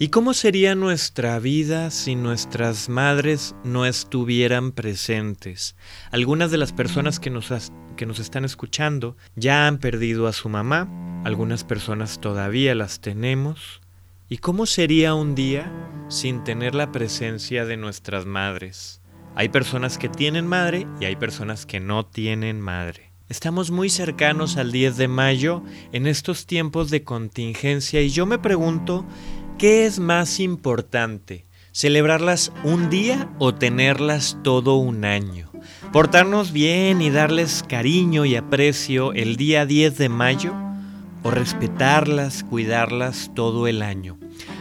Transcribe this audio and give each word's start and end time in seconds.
¿Y 0.00 0.10
cómo 0.10 0.32
sería 0.32 0.76
nuestra 0.76 1.40
vida 1.40 1.90
si 1.90 2.14
nuestras 2.14 2.88
madres 2.88 3.56
no 3.64 3.84
estuvieran 3.84 4.70
presentes? 4.70 5.74
Algunas 6.12 6.52
de 6.52 6.56
las 6.56 6.72
personas 6.72 7.18
que 7.18 7.30
nos, 7.30 7.50
que 7.96 8.06
nos 8.06 8.20
están 8.20 8.44
escuchando 8.44 9.16
ya 9.34 9.66
han 9.66 9.78
perdido 9.78 10.28
a 10.28 10.32
su 10.32 10.48
mamá, 10.48 10.88
algunas 11.24 11.64
personas 11.64 12.20
todavía 12.20 12.76
las 12.76 13.00
tenemos. 13.00 13.80
¿Y 14.28 14.38
cómo 14.38 14.66
sería 14.66 15.14
un 15.14 15.34
día 15.34 15.68
sin 16.08 16.44
tener 16.44 16.76
la 16.76 16.92
presencia 16.92 17.64
de 17.64 17.76
nuestras 17.76 18.24
madres? 18.24 19.00
Hay 19.34 19.48
personas 19.48 19.98
que 19.98 20.08
tienen 20.08 20.46
madre 20.46 20.86
y 21.00 21.06
hay 21.06 21.16
personas 21.16 21.66
que 21.66 21.80
no 21.80 22.06
tienen 22.06 22.60
madre. 22.60 23.08
Estamos 23.28 23.70
muy 23.70 23.90
cercanos 23.90 24.56
al 24.56 24.72
10 24.72 24.96
de 24.96 25.06
mayo 25.06 25.62
en 25.92 26.06
estos 26.06 26.46
tiempos 26.46 26.88
de 26.88 27.04
contingencia 27.04 28.00
y 28.00 28.08
yo 28.08 28.24
me 28.24 28.38
pregunto 28.38 29.04
¿Qué 29.58 29.86
es 29.86 29.98
más 29.98 30.38
importante? 30.38 31.44
¿Celebrarlas 31.72 32.52
un 32.62 32.90
día 32.90 33.28
o 33.40 33.56
tenerlas 33.56 34.38
todo 34.44 34.76
un 34.76 35.04
año? 35.04 35.50
¿Portarnos 35.92 36.52
bien 36.52 37.02
y 37.02 37.10
darles 37.10 37.64
cariño 37.68 38.24
y 38.24 38.36
aprecio 38.36 39.12
el 39.14 39.34
día 39.34 39.66
10 39.66 39.98
de 39.98 40.08
mayo? 40.08 40.54
¿O 41.24 41.32
respetarlas, 41.32 42.44
cuidarlas 42.44 43.32
todo 43.34 43.66
el 43.66 43.82
año? 43.82 44.16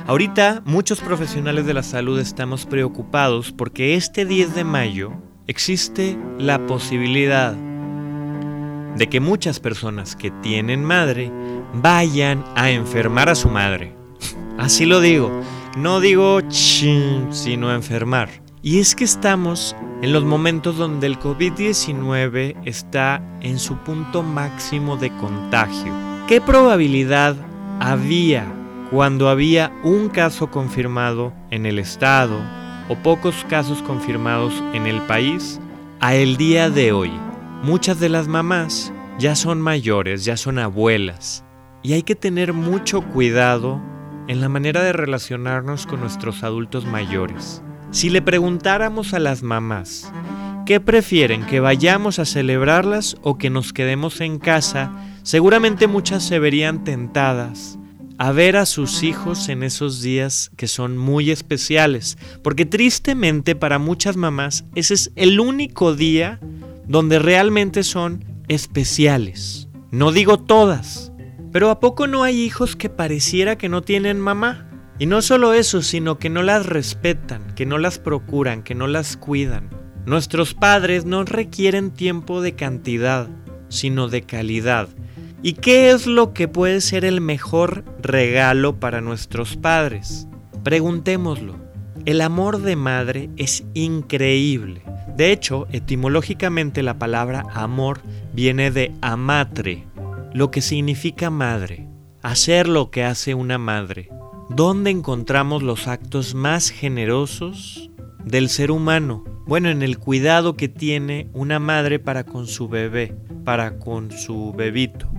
Ahorita 0.07 0.63
muchos 0.65 0.99
profesionales 0.99 1.67
de 1.67 1.75
la 1.75 1.84
salud 1.84 2.20
estamos 2.20 2.65
preocupados 2.65 3.51
porque 3.51 3.93
este 3.93 4.25
10 4.25 4.55
de 4.55 4.63
mayo 4.63 5.11
existe 5.45 6.17
la 6.39 6.65
posibilidad 6.65 7.53
de 8.95 9.07
que 9.09 9.20
muchas 9.20 9.59
personas 9.59 10.15
que 10.15 10.31
tienen 10.41 10.84
madre 10.84 11.31
vayan 11.75 12.43
a 12.55 12.71
enfermar 12.71 13.29
a 13.29 13.35
su 13.35 13.48
madre. 13.48 13.96
Así 14.57 14.85
lo 14.85 15.02
digo. 15.02 15.31
No 15.77 15.99
digo 15.99 16.41
chin, 16.49 17.27
sino 17.29 17.71
enfermar. 17.71 18.29
Y 18.63 18.79
es 18.79 18.95
que 18.95 19.04
estamos 19.04 19.76
en 20.01 20.12
los 20.12 20.23
momentos 20.23 20.77
donde 20.77 21.07
el 21.07 21.20
COVID-19 21.20 22.55
está 22.65 23.21
en 23.41 23.59
su 23.59 23.77
punto 23.77 24.23
máximo 24.23 24.98
de 24.98 25.15
contagio. 25.17 25.93
¿Qué 26.27 26.41
probabilidad 26.41 27.35
había 27.79 28.51
cuando 28.90 29.29
había 29.29 29.71
un 29.84 30.09
caso 30.09 30.49
confirmado 30.49 31.34
en 31.51 31.65
el 31.65 31.77
estado 31.77 32.39
o 32.89 32.95
pocos 32.95 33.45
casos 33.48 33.82
confirmados 33.84 34.63
en 34.73 34.87
el 34.87 35.01
país 35.04 35.60
a 35.99 36.15
el 36.15 36.37
día 36.37 36.70
de 36.70 36.91
hoy? 36.91 37.12
Muchas 37.63 37.99
de 37.99 38.10
las 38.10 38.27
mamás 38.27 38.91
ya 39.20 39.35
son 39.35 39.62
mayores, 39.62 40.26
ya 40.26 40.35
son 40.35 40.57
abuelas 40.60 41.43
y 41.84 41.93
hay 41.93 42.04
que 42.04 42.15
tener 42.15 42.54
mucho 42.54 43.01
cuidado 43.01 43.79
en 44.27 44.41
la 44.41 44.49
manera 44.49 44.83
de 44.83 44.93
relacionarnos 44.93 45.85
con 45.85 45.99
nuestros 45.99 46.43
adultos 46.43 46.85
mayores. 46.85 47.61
Si 47.91 48.09
le 48.09 48.21
preguntáramos 48.21 49.13
a 49.13 49.20
las 49.20 49.43
mamás, 49.43 50.11
¿qué 50.65 50.79
prefieren, 50.79 51.45
que 51.45 51.59
vayamos 51.59 52.20
a 52.20 52.25
celebrarlas 52.25 53.15
o 53.21 53.37
que 53.37 53.49
nos 53.49 53.73
quedemos 53.73 54.21
en 54.21 54.39
casa? 54.39 54.91
Seguramente 55.23 55.87
muchas 55.87 56.23
se 56.23 56.39
verían 56.39 56.83
tentadas 56.83 57.77
a 58.17 58.31
ver 58.31 58.57
a 58.57 58.65
sus 58.65 59.03
hijos 59.03 59.48
en 59.48 59.63
esos 59.63 60.01
días 60.01 60.51
que 60.57 60.67
son 60.67 60.98
muy 60.98 61.29
especiales, 61.29 62.17
porque 62.43 62.65
tristemente 62.65 63.55
para 63.55 63.79
muchas 63.79 64.17
mamás 64.17 64.66
ese 64.75 64.95
es 64.95 65.11
el 65.16 65.39
único 65.39 65.94
día 65.95 66.39
donde 66.88 67.19
realmente 67.19 67.83
son 67.83 68.25
especiales. 68.47 69.67
No 69.91 70.11
digo 70.11 70.39
todas, 70.39 71.11
pero 71.51 71.69
¿a 71.69 71.79
poco 71.79 72.07
no 72.07 72.23
hay 72.23 72.41
hijos 72.41 72.75
que 72.75 72.90
pareciera 72.90 73.57
que 73.57 73.69
no 73.69 73.81
tienen 73.81 74.19
mamá? 74.19 74.69
Y 75.00 75.06
no 75.06 75.22
solo 75.22 75.53
eso, 75.53 75.81
sino 75.81 76.17
que 76.17 76.29
no 76.29 76.41
las 76.41 76.66
respetan, 76.66 77.53
que 77.56 77.66
no 77.66 77.78
las 77.78 78.00
procuran, 78.00 78.63
que 78.63 78.75
no 78.75 78.88
las 78.88 79.16
cuidan. 79.16 79.69
Nuestros 80.06 80.53
padres 80.53 81.05
no 81.05 81.23
requieren 81.23 81.91
tiempo 81.91 82.41
de 82.41 82.55
cantidad, 82.55 83.27
sino 83.69 84.07
de 84.07 84.23
calidad. 84.23 84.88
¿Y 85.44 85.53
qué 85.53 85.91
es 85.91 86.07
lo 86.07 86.33
que 86.33 86.47
puede 86.47 86.81
ser 86.81 87.05
el 87.05 87.22
mejor 87.22 87.83
regalo 88.01 88.79
para 88.79 89.01
nuestros 89.01 89.55
padres? 89.55 90.27
Preguntémoslo. 90.63 91.55
El 92.05 92.22
amor 92.22 92.61
de 92.61 92.75
madre 92.75 93.29
es 93.38 93.66
increíble. 93.73 94.81
De 95.16 95.31
hecho, 95.31 95.67
etimológicamente 95.72 96.83
la 96.83 96.99
palabra 96.99 97.45
amor 97.53 98.01
viene 98.33 98.72
de 98.72 98.93
amatre, 99.01 99.86
lo 100.37 100.51
que 100.51 100.61
significa 100.61 101.31
madre, 101.31 101.87
hacer 102.21 102.69
lo 102.69 102.91
que 102.91 103.03
hace 103.03 103.33
una 103.33 103.57
madre. 103.57 104.09
¿Dónde 104.51 104.91
encontramos 104.91 105.63
los 105.63 105.87
actos 105.87 106.35
más 106.35 106.69
generosos 106.69 107.89
del 108.23 108.47
ser 108.47 108.69
humano? 108.69 109.23
Bueno, 109.47 109.71
en 109.71 109.81
el 109.81 109.97
cuidado 109.97 110.55
que 110.55 110.67
tiene 110.69 111.27
una 111.33 111.57
madre 111.57 111.97
para 111.97 112.23
con 112.23 112.45
su 112.45 112.67
bebé, 112.67 113.15
para 113.45 113.79
con 113.79 114.11
su 114.11 114.53
bebito. 114.55 115.09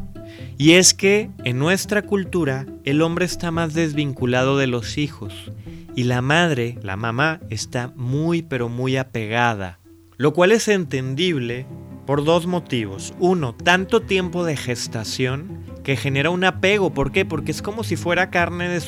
Y 0.56 0.74
es 0.74 0.94
que 0.94 1.30
en 1.42 1.58
nuestra 1.58 2.02
cultura 2.02 2.64
el 2.84 3.02
hombre 3.02 3.24
está 3.24 3.50
más 3.50 3.74
desvinculado 3.74 4.56
de 4.56 4.68
los 4.68 4.98
hijos 4.98 5.50
y 5.96 6.04
la 6.04 6.22
madre, 6.22 6.78
la 6.80 6.94
mamá, 6.96 7.40
está 7.50 7.92
muy 7.96 8.42
pero 8.42 8.68
muy 8.68 8.96
apegada, 8.96 9.80
lo 10.16 10.32
cual 10.32 10.52
es 10.52 10.68
entendible 10.68 11.66
por 12.08 12.24
dos 12.24 12.46
motivos. 12.46 13.12
Uno, 13.18 13.54
tanto 13.54 14.00
tiempo 14.00 14.42
de 14.42 14.56
gestación 14.56 15.62
que 15.84 15.94
genera 15.94 16.30
un 16.30 16.42
apego. 16.42 16.94
¿Por 16.94 17.12
qué? 17.12 17.26
Porque 17.26 17.50
es 17.50 17.60
como 17.60 17.84
si 17.84 17.96
fuera 17.96 18.30
carne 18.30 18.66
de, 18.70 18.82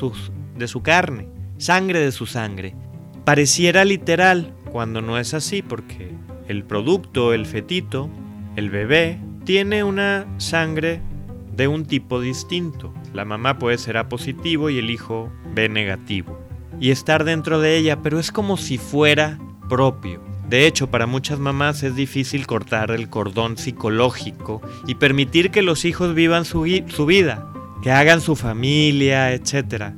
de 0.56 0.66
su 0.66 0.80
carne, 0.80 1.28
sangre 1.58 1.98
de 1.98 2.12
su 2.12 2.24
sangre. 2.24 2.74
Pareciera 3.26 3.84
literal 3.84 4.54
cuando 4.72 5.02
no 5.02 5.18
es 5.18 5.34
así 5.34 5.60
porque 5.60 6.14
el 6.48 6.64
producto, 6.64 7.34
el 7.34 7.44
fetito, 7.44 8.08
el 8.56 8.70
bebé, 8.70 9.20
tiene 9.44 9.84
una 9.84 10.24
sangre 10.38 11.02
de 11.54 11.68
un 11.68 11.84
tipo 11.84 12.22
distinto. 12.22 12.94
La 13.12 13.26
mamá 13.26 13.58
puede 13.58 13.76
ser 13.76 13.98
A 13.98 14.08
positivo 14.08 14.70
y 14.70 14.78
el 14.78 14.88
hijo 14.88 15.30
B 15.54 15.68
negativo. 15.68 16.40
Y 16.80 16.90
estar 16.90 17.24
dentro 17.24 17.60
de 17.60 17.76
ella, 17.76 18.00
pero 18.00 18.18
es 18.18 18.32
como 18.32 18.56
si 18.56 18.78
fuera 18.78 19.38
propio. 19.68 20.29
De 20.50 20.66
hecho, 20.66 20.90
para 20.90 21.06
muchas 21.06 21.38
mamás 21.38 21.84
es 21.84 21.94
difícil 21.94 22.44
cortar 22.48 22.90
el 22.90 23.08
cordón 23.08 23.56
psicológico 23.56 24.60
y 24.84 24.96
permitir 24.96 25.52
que 25.52 25.62
los 25.62 25.84
hijos 25.84 26.12
vivan 26.12 26.44
su, 26.44 26.62
vida, 26.62 27.52
que 27.82 27.92
hagan 27.92 28.20
su 28.20 28.34
familia, 28.34 29.32
etc. 29.32 29.94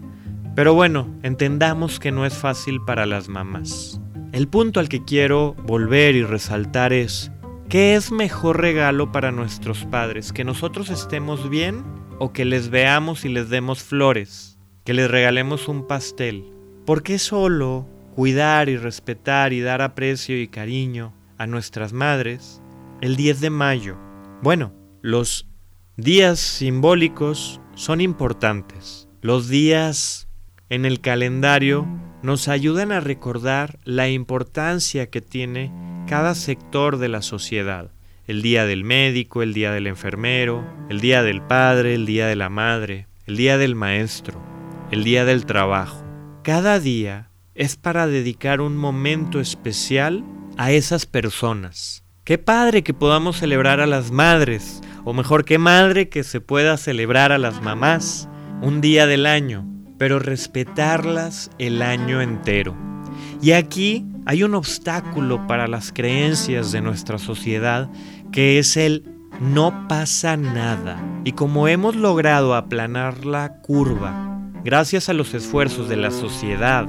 Pero 0.55 0.75
bueno, 0.75 1.09
entendamos 1.23 1.99
que 1.99 2.13
no 2.13 2.27
es 2.27 2.35
fácil 2.35 2.83
para 2.83 3.07
las 3.07 3.31
mamás. 3.31 3.99
El 4.33 4.47
punto 4.47 4.79
al 4.79 4.91
que 4.91 5.03
quiero 5.03 5.55
volver 5.55 6.17
y 6.17 6.23
resaltar 6.23 6.93
es, 6.93 7.33
¿qué 7.71 7.95
es 7.95 8.13
mejor 8.13 8.61
regalo 8.61 9.11
para 9.11 9.33
nuestros 9.33 9.87
padres? 9.87 10.35
¿Que 10.35 10.45
nosotros 10.45 10.91
estemos 10.91 11.49
bien 11.49 11.83
o 12.19 12.35
que 12.35 12.45
les 12.45 12.69
veamos 12.69 13.25
y 13.25 13.31
les 13.31 13.49
demos 13.49 13.83
flores? 13.83 14.59
¿Que 14.85 14.93
les 14.93 15.11
regalemos 15.11 15.67
un 15.69 15.87
pastel? 15.87 16.45
¿Por 16.85 17.03
qué 17.03 17.19
solo 17.19 17.89
cuidar 18.15 18.69
y 18.69 18.77
respetar 18.77 19.53
y 19.53 19.61
dar 19.61 19.83
aprecio 19.83 20.41
y 20.41 20.49
cariño 20.49 21.15
a 21.39 21.47
nuestras 21.47 21.93
madres 21.93 22.63
el 23.01 23.17
10 23.17 23.41
de 23.41 23.51
mayo. 23.51 23.99
Bueno, 24.43 24.73
los 25.01 25.49
días 25.97 26.39
simbólicos 26.39 27.61
son 27.75 28.01
importantes. 28.01 29.09
Los 29.21 29.49
días 29.49 30.29
en 30.69 30.85
el 30.85 31.01
calendario 31.01 31.87
nos 32.23 32.49
ayudan 32.49 32.93
a 32.93 33.01
recordar 33.01 33.79
la 33.85 34.09
importancia 34.09 35.11
que 35.11 35.21
tiene 35.21 35.73
cada 36.07 36.35
sector 36.35 36.99
de 36.99 37.09
la 37.09 37.23
sociedad. 37.23 37.91
El 38.27 38.43
día 38.43 38.67
del 38.67 38.85
médico, 38.85 39.43
el 39.43 39.53
día 39.53 39.73
del 39.73 39.89
enfermero, 39.89 40.65
el 40.89 41.01
día 41.01 41.23
del 41.23 41.43
padre, 41.43 41.95
el 41.95 42.07
día 42.07 42.27
de 42.29 42.37
la 42.37 42.49
madre, 42.49 43.09
el 43.27 43.37
día 43.37 43.59
del 43.59 43.75
maestro, 43.75 44.41
el 44.93 45.03
día 45.03 45.25
del 45.25 45.45
trabajo. 45.45 46.05
Cada 46.45 46.79
día 46.79 47.32
es 47.55 47.77
para 47.77 48.07
dedicar 48.07 48.61
un 48.61 48.77
momento 48.77 49.41
especial 49.41 50.25
a 50.57 50.73
esas 50.73 51.07
personas. 51.07 52.03
Qué 52.25 52.39
padre 52.39 52.83
que 52.83 52.95
podamos 52.95 53.39
celebrar 53.39 53.81
a 53.81 53.87
las 53.87 54.11
madres, 54.11 54.81
o 55.05 55.13
mejor, 55.13 55.45
qué 55.45 55.59
madre 55.59 56.09
que 56.09 56.23
se 56.23 56.41
pueda 56.41 56.77
celebrar 56.77 57.33
a 57.33 57.39
las 57.39 57.61
mamás 57.61 58.29
un 58.63 58.81
día 58.81 59.07
del 59.07 59.27
año, 59.27 59.67
pero 59.99 60.19
respetarlas 60.19 61.51
el 61.59 61.83
año 61.83 62.21
entero. 62.21 62.77
Y 63.43 63.53
aquí 63.53 64.07
hay 64.25 64.45
un 64.45 64.55
obstáculo 64.55 65.47
para 65.47 65.67
las 65.67 65.93
creencias 65.93 66.71
de 66.71 66.81
nuestra 66.81 67.19
sociedad 67.19 67.91
que 68.31 68.59
es 68.59 68.77
el 68.77 69.05
no 69.41 69.89
pasa 69.89 70.37
nada. 70.37 71.03
Y 71.25 71.33
como 71.33 71.67
hemos 71.67 71.97
logrado 71.97 72.55
aplanar 72.55 73.27
la 73.27 73.61
curva, 73.61 74.41
gracias 74.65 75.09
a 75.09 75.13
los 75.13 75.35
esfuerzos 75.35 75.89
de 75.89 75.97
la 75.97 76.13
sociedad, 76.13 76.87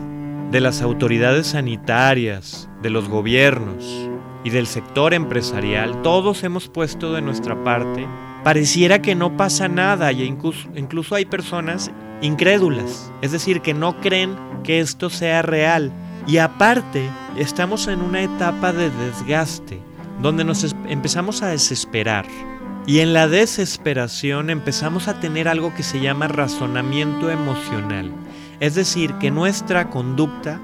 de 0.53 0.61
las 0.61 0.81
autoridades 0.81 1.47
sanitarias, 1.47 2.69
de 2.81 2.89
los 2.89 3.09
gobiernos 3.09 4.09
y 4.45 4.51
del 4.51 4.67
sector 4.67 5.13
empresarial, 5.13 6.01
todos 6.03 6.43
hemos 6.43 6.69
puesto 6.69 7.11
de 7.11 7.21
nuestra 7.21 7.61
parte 7.65 8.07
pareciera 8.43 9.01
que 9.01 9.15
no 9.15 9.35
pasa 9.37 9.67
nada 9.67 10.11
y 10.11 10.23
incluso, 10.23 10.69
incluso 10.75 11.15
hay 11.15 11.25
personas 11.25 11.91
incrédulas, 12.21 13.11
es 13.21 13.31
decir, 13.31 13.61
que 13.61 13.73
no 13.73 13.99
creen 13.99 14.35
que 14.63 14.79
esto 14.79 15.09
sea 15.09 15.41
real. 15.41 15.91
Y 16.27 16.37
aparte, 16.37 17.09
estamos 17.35 17.87
en 17.87 18.01
una 18.01 18.21
etapa 18.21 18.71
de 18.71 18.89
desgaste, 18.91 19.79
donde 20.21 20.43
nos 20.43 20.75
empezamos 20.87 21.41
a 21.41 21.47
desesperar. 21.47 22.25
Y 22.85 22.99
en 22.99 23.13
la 23.13 23.27
desesperación 23.27 24.49
empezamos 24.49 25.07
a 25.07 25.19
tener 25.19 25.47
algo 25.47 25.73
que 25.73 25.83
se 25.83 25.99
llama 26.01 26.27
razonamiento 26.27 27.31
emocional. 27.31 28.11
Es 28.63 28.75
decir, 28.75 29.15
que 29.15 29.29
nuestra 29.29 29.89
conducta 29.89 30.57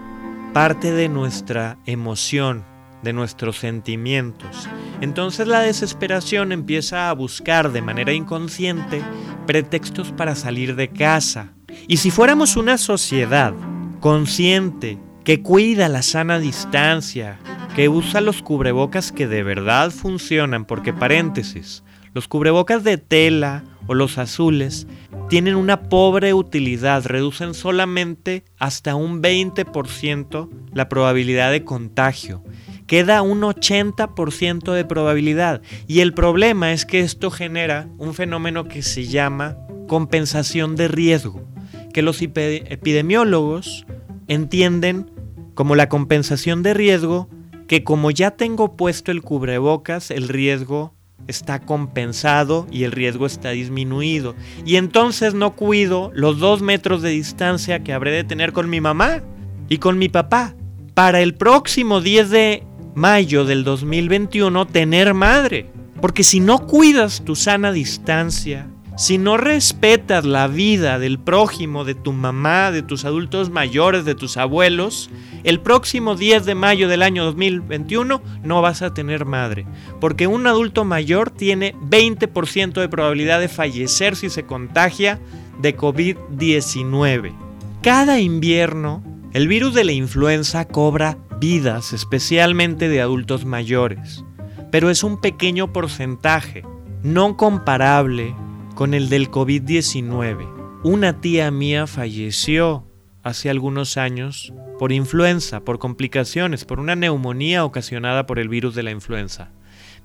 parte 0.53 0.93
de 0.93 1.09
nuestra 1.09 1.77
emoción, 1.85 2.63
de 3.03 3.11
nuestros 3.11 3.57
sentimientos. 3.57 4.69
Entonces 5.01 5.49
la 5.49 5.59
desesperación 5.59 6.53
empieza 6.53 7.09
a 7.09 7.13
buscar 7.13 7.73
de 7.73 7.81
manera 7.81 8.13
inconsciente 8.13 9.01
pretextos 9.45 10.13
para 10.13 10.35
salir 10.35 10.77
de 10.77 10.87
casa. 10.87 11.51
Y 11.89 11.97
si 11.97 12.09
fuéramos 12.09 12.55
una 12.55 12.77
sociedad 12.77 13.53
consciente, 13.99 14.97
que 15.25 15.41
cuida 15.41 15.89
la 15.89 16.01
sana 16.01 16.39
distancia, 16.39 17.37
que 17.75 17.89
usa 17.89 18.21
los 18.21 18.41
cubrebocas 18.41 19.11
que 19.11 19.27
de 19.27 19.43
verdad 19.43 19.91
funcionan, 19.91 20.63
porque 20.63 20.93
paréntesis, 20.93 21.83
los 22.13 22.29
cubrebocas 22.29 22.85
de 22.85 22.97
tela 22.97 23.65
o 23.87 23.93
los 23.93 24.17
azules 24.17 24.87
tienen 25.29 25.55
una 25.55 25.83
pobre 25.83 26.33
utilidad, 26.33 27.05
reducen 27.05 27.53
solamente 27.53 28.43
hasta 28.57 28.95
un 28.95 29.21
20% 29.21 30.49
la 30.73 30.89
probabilidad 30.89 31.51
de 31.51 31.63
contagio. 31.63 32.43
Queda 32.87 33.21
un 33.21 33.41
80% 33.41 34.73
de 34.73 34.85
probabilidad. 34.85 35.61
Y 35.85 35.99
el 35.99 36.15
problema 36.15 36.73
es 36.73 36.87
que 36.87 37.01
esto 37.01 37.29
genera 37.29 37.87
un 37.99 38.15
fenómeno 38.15 38.67
que 38.67 38.81
se 38.81 39.05
llama 39.05 39.55
compensación 39.87 40.75
de 40.75 40.87
riesgo, 40.87 41.47
que 41.93 42.01
los 42.01 42.23
epidemiólogos 42.23 43.85
entienden 44.27 45.11
como 45.53 45.75
la 45.75 45.89
compensación 45.89 46.63
de 46.63 46.73
riesgo 46.73 47.29
que 47.67 47.83
como 47.83 48.09
ya 48.09 48.31
tengo 48.31 48.75
puesto 48.75 49.11
el 49.11 49.21
cubrebocas, 49.21 50.09
el 50.09 50.27
riesgo 50.27 50.95
está 51.27 51.60
compensado 51.60 52.68
y 52.71 52.83
el 52.83 52.92
riesgo 52.92 53.25
está 53.25 53.51
disminuido. 53.51 54.36
Y 54.66 54.75
entonces 54.77 55.33
no 55.33 55.56
cuido 55.56 56.12
los 56.13 56.39
dos 56.39 56.62
metros 56.62 57.01
de 57.01 57.10
distancia 57.10 57.83
que 57.83 57.94
habré 57.94 58.12
de 58.12 58.24
tener 58.24 58.54
con 58.54 58.69
mi 58.69 58.81
mamá 58.81 59.21
y 59.68 59.77
con 59.77 59.98
mi 59.98 60.10
papá. 60.10 60.56
Para 60.94 61.21
el 61.21 61.36
próximo 61.36 62.01
10 62.01 62.30
de 62.30 62.63
mayo 62.95 63.45
del 63.45 63.63
2021 63.63 64.68
tener 64.68 65.13
madre. 65.13 65.68
Porque 66.01 66.24
si 66.24 66.39
no 66.39 66.66
cuidas 66.66 67.24
tu 67.25 67.36
sana 67.36 67.71
distancia, 67.71 68.68
si 69.00 69.18
no 69.18 69.38
respetas 69.38 70.25
la 70.25 70.48
vida 70.48 71.00
del 71.00 71.19
prójimo, 71.19 71.86
de 71.86 71.95
tu 71.95 72.12
mamá, 72.12 72.69
de 72.71 72.83
tus 72.83 73.06
adultos 73.06 73.50
mayores, 73.50 74.04
de 74.04 74.13
tus 74.13 74.36
abuelos, 74.36 75.10
el 75.44 75.59
próximo 75.59 76.15
10 76.15 76.45
de 76.45 76.56
mayo 76.56 76.88
del 76.88 77.01
año 77.01 77.24
2021 77.25 78.21
no 78.44 78.62
vas 78.62 78.81
a 78.81 78.94
tener 78.94 79.25
madre. 79.25 79.65
Porque 80.00 80.27
un 80.27 80.47
adulto 80.47 80.86
mayor 80.86 81.31
tiene 81.31 81.75
20% 81.75 82.74
de 82.80 82.89
probabilidad 82.89 83.39
de 83.39 83.47
fallecer 83.47 84.15
si 84.15 84.30
se 84.30 84.45
contagia 84.45 85.19
de 85.59 85.75
COVID-19. 85.75 87.33
Cada 87.81 88.19
invierno, 88.19 89.03
el 89.33 89.47
virus 89.47 89.74
de 89.74 89.83
la 89.83 89.91
influenza 89.91 90.65
cobra 90.65 91.18
vidas, 91.39 91.94
especialmente 91.94 92.89
de 92.89 93.01
adultos 93.01 93.45
mayores. 93.45 94.24
Pero 94.71 94.89
es 94.89 95.03
un 95.03 95.19
pequeño 95.19 95.71
porcentaje, 95.71 96.63
no 97.03 97.38
comparable 97.38 98.35
con 98.75 98.94
el 98.94 99.09
del 99.09 99.31
COVID-19. 99.31 100.81
Una 100.83 101.19
tía 101.19 101.51
mía 101.51 101.88
falleció 101.88 102.85
hace 103.24 103.50
algunos 103.50 103.97
años 103.97 104.53
por 104.79 104.91
influenza, 104.91 105.59
por 105.59 105.77
complicaciones, 105.77 106.65
por 106.65 106.79
una 106.79 106.95
neumonía 106.95 107.65
ocasionada 107.65 108.25
por 108.25 108.39
el 108.39 108.49
virus 108.49 108.73
de 108.73 108.81
la 108.81 108.91
influenza. 108.91 109.51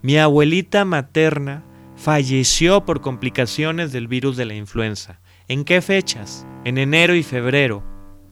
Mi 0.03 0.19
abuelita 0.19 0.85
materna 0.85 1.65
falleció 1.97 2.85
por 2.85 3.01
complicaciones 3.01 3.93
del 3.93 4.09
virus 4.09 4.37
de 4.37 4.45
la 4.45 4.55
influenza. 4.55 5.21
¿En 5.49 5.65
qué 5.65 5.81
fechas? 5.81 6.45
En 6.65 6.77
enero 6.77 7.15
y 7.15 7.23
febrero, 7.23 7.85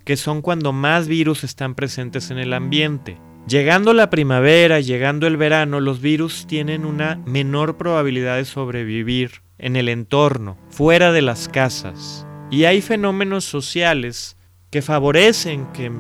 que 0.05 0.17
son 0.17 0.43
cuando 0.43 0.73
más 0.73 1.07
virus 1.07 1.45
están 1.45 1.75
presentes 1.75 2.31
en 2.31 2.39
el 2.39 2.53
ambiente. 2.53 3.19
Llegando 3.47 3.93
la 3.95 4.11
primavera, 4.11 4.81
llegando 4.81 5.27
el 5.27 5.37
verano, 5.37 5.81
los 5.81 6.01
virus 6.01 6.47
tienen 6.47 6.85
una 6.85 7.17
menor 7.25 7.77
probabilidad 7.77 8.37
de 8.37 8.45
sobrevivir 8.45 9.43
en 9.59 9.77
el 9.77 9.89
entorno, 9.89 10.59
fuera 10.71 11.13
de 11.13 11.23
las 11.23 11.49
casas. 11.49 12.27
Y 12.51 12.65
hay 12.65 12.83
fenómenos 12.83 13.45
sociales 13.45 14.37
que 14.71 14.83
favorecen 14.83 15.67
que 15.73 15.93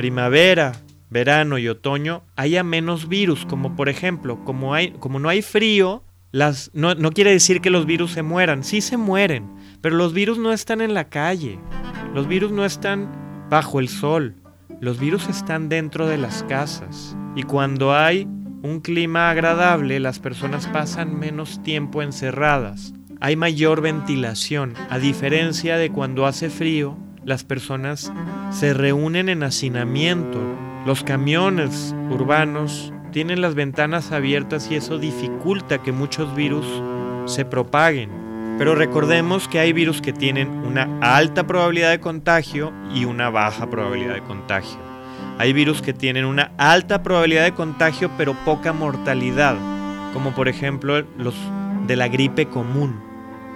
primavera, 0.00 0.72
verano 1.10 1.58
y 1.58 1.68
otoño 1.68 2.22
haya 2.34 2.64
menos 2.64 3.06
virus, 3.06 3.44
como 3.44 3.76
por 3.76 3.90
ejemplo, 3.90 4.42
como, 4.46 4.72
hay, 4.72 4.92
como 4.92 5.18
no 5.18 5.28
hay 5.28 5.42
frío, 5.42 6.02
las, 6.32 6.70
no, 6.72 6.94
no 6.94 7.12
quiere 7.12 7.32
decir 7.32 7.60
que 7.60 7.68
los 7.68 7.84
virus 7.84 8.12
se 8.12 8.22
mueran, 8.22 8.64
sí 8.64 8.80
se 8.80 8.96
mueren, 8.96 9.50
pero 9.82 9.96
los 9.96 10.14
virus 10.14 10.38
no 10.38 10.54
están 10.54 10.80
en 10.80 10.94
la 10.94 11.10
calle, 11.10 11.58
los 12.14 12.26
virus 12.26 12.50
no 12.50 12.64
están 12.64 13.46
bajo 13.50 13.78
el 13.78 13.90
sol, 13.90 14.36
los 14.80 14.98
virus 14.98 15.28
están 15.28 15.68
dentro 15.68 16.06
de 16.06 16.16
las 16.16 16.44
casas. 16.44 17.14
Y 17.36 17.42
cuando 17.42 17.94
hay 17.94 18.26
un 18.62 18.80
clima 18.80 19.28
agradable, 19.28 20.00
las 20.00 20.18
personas 20.18 20.66
pasan 20.68 21.18
menos 21.18 21.62
tiempo 21.62 22.00
encerradas 22.00 22.94
hay 23.20 23.36
mayor 23.36 23.82
ventilación. 23.82 24.72
A 24.88 24.98
diferencia 24.98 25.76
de 25.76 25.90
cuando 25.90 26.24
hace 26.24 26.48
frío, 26.48 26.96
las 27.24 27.44
personas 27.44 28.12
se 28.50 28.72
reúnen 28.74 29.28
en 29.28 29.42
hacinamiento. 29.42 30.40
Los 30.86 31.04
camiones 31.04 31.94
urbanos 32.10 32.92
tienen 33.12 33.40
las 33.40 33.54
ventanas 33.54 34.12
abiertas 34.12 34.70
y 34.70 34.76
eso 34.76 34.98
dificulta 34.98 35.82
que 35.82 35.92
muchos 35.92 36.34
virus 36.34 36.66
se 37.26 37.44
propaguen. 37.44 38.10
Pero 38.58 38.74
recordemos 38.74 39.48
que 39.48 39.58
hay 39.58 39.72
virus 39.72 40.00
que 40.00 40.12
tienen 40.12 40.48
una 40.48 40.88
alta 41.00 41.46
probabilidad 41.46 41.90
de 41.90 42.00
contagio 42.00 42.72
y 42.94 43.04
una 43.04 43.30
baja 43.30 43.68
probabilidad 43.68 44.14
de 44.14 44.22
contagio. 44.22 44.78
Hay 45.38 45.52
virus 45.52 45.80
que 45.80 45.94
tienen 45.94 46.24
una 46.24 46.52
alta 46.58 47.02
probabilidad 47.02 47.44
de 47.44 47.54
contagio 47.54 48.10
pero 48.18 48.34
poca 48.44 48.72
mortalidad, 48.72 49.56
como 50.12 50.34
por 50.34 50.48
ejemplo 50.48 51.02
los 51.16 51.34
de 51.86 51.96
la 51.96 52.08
gripe 52.08 52.46
común. 52.46 53.09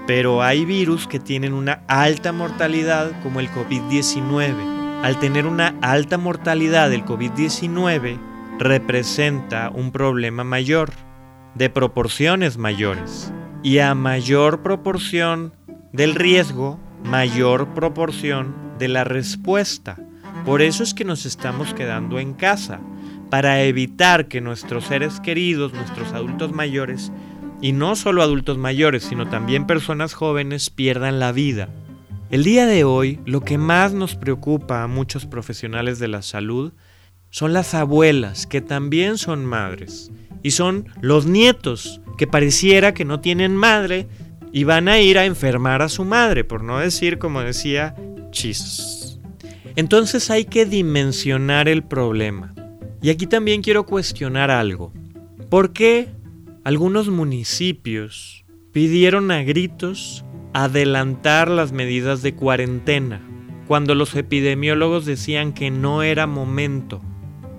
Pero 0.07 0.43
hay 0.43 0.65
virus 0.65 1.07
que 1.07 1.19
tienen 1.19 1.55
una 1.55 1.83
alta 1.89 2.33
mortalidad 2.33 3.13
como 3.23 3.41
el 3.41 3.49
COVID-19. 3.51 5.03
Al 5.03 5.19
tener 5.19 5.47
una 5.47 5.75
alta 5.81 6.19
mortalidad 6.19 6.93
el 6.93 7.05
COVID-19 7.05 8.19
representa 8.59 9.71
un 9.71 9.93
problema 9.93 10.45
mayor, 10.45 10.91
de 11.55 11.71
proporciones 11.71 12.59
mayores. 12.59 13.33
Y 13.63 13.79
a 13.79 13.95
mayor 13.95 14.63
proporción 14.63 15.55
del 15.93 16.15
riesgo, 16.15 16.79
mayor 17.05 17.69
proporción 17.75 18.55
de 18.79 18.89
la 18.89 19.05
respuesta. 19.05 19.97
Por 20.45 20.61
eso 20.61 20.83
es 20.83 20.93
que 20.93 21.05
nos 21.05 21.25
estamos 21.25 21.73
quedando 21.73 22.19
en 22.19 22.35
casa, 22.35 22.81
para 23.31 23.63
evitar 23.63 24.29
que 24.29 24.41
nuestros 24.41 24.85
seres 24.85 25.21
queridos, 25.21 25.73
nuestros 25.73 26.13
adultos 26.13 26.53
mayores, 26.53 27.11
y 27.61 27.73
no 27.73 27.97
solo 27.97 28.23
adultos 28.23 28.59
mayores, 28.59 29.05
sino 29.05 29.29
también 29.29 29.67
personas 29.67 30.15
jóvenes 30.15 30.71
pierdan 30.71 31.19
la 31.19 31.33
vida. 31.33 31.69
El 32.31 32.45
día 32.45 32.67
de 32.67 32.85
hoy, 32.85 33.21
lo 33.27 33.41
que 33.41 33.59
más 33.59 33.93
nos 33.93 34.17
preocupa 34.17 34.83
a 34.83 34.87
muchos 34.89 35.27
profesionales 35.27 35.99
de 35.99 36.09
la 36.09 36.23
salud 36.23 36.73
son 37.31 37.53
las 37.53 37.75
abuelas, 37.75 38.47
que 38.47 38.61
también 38.61 39.19
son 39.19 39.45
madres, 39.45 40.11
y 40.43 40.53
son 40.53 40.89
los 41.01 41.27
nietos, 41.27 42.01
que 42.17 42.27
pareciera 42.27 42.95
que 42.95 43.05
no 43.05 43.21
tienen 43.21 43.57
madre 43.57 44.07
y 44.53 44.65
van 44.65 44.89
a 44.89 45.01
ir 45.01 45.19
a 45.19 45.25
enfermar 45.25 45.83
a 45.83 45.89
su 45.89 46.05
madre, 46.05 46.45
por 46.45 46.63
no 46.63 46.79
decir, 46.79 47.19
como 47.19 47.41
decía, 47.41 47.97
chis. 48.31 49.19
Entonces 49.77 50.31
hay 50.31 50.45
que 50.45 50.65
dimensionar 50.65 51.69
el 51.69 51.83
problema. 51.83 52.55
Y 53.03 53.11
aquí 53.11 53.27
también 53.27 53.63
quiero 53.63 53.85
cuestionar 53.85 54.51
algo. 54.51 54.93
¿Por 55.51 55.73
qué 55.73 56.09
algunos 56.65 57.11
municipios 57.11 58.47
pidieron 58.73 59.31
a 59.31 59.43
gritos 59.43 60.25
adelantar 60.55 61.51
las 61.51 61.73
medidas 61.73 62.23
de 62.23 62.35
cuarentena, 62.35 63.21
cuando 63.67 63.95
los 63.95 64.15
epidemiólogos 64.15 65.05
decían 65.05 65.53
que 65.53 65.71
no 65.71 66.03
era 66.03 66.27
momento, 66.27 67.03